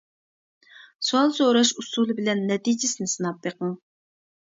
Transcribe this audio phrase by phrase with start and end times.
[1.09, 3.77] سوئال سوراش ئۇسۇلى بىلەن نەتىجىسىنى سىناپ بېقىڭ.